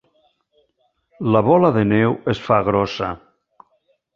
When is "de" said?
1.77-1.83